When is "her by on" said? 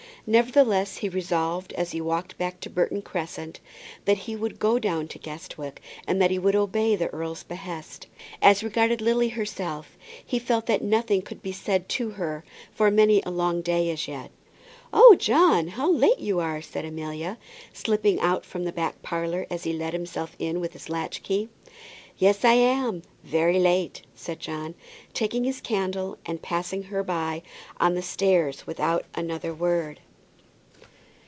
26.83-27.95